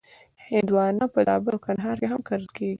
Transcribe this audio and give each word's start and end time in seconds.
هندوانه 0.51 1.05
په 1.13 1.19
زابل 1.27 1.51
او 1.55 1.61
کندهار 1.65 1.97
کې 2.01 2.07
هم 2.11 2.21
کرل 2.27 2.47
کېږي. 2.55 2.69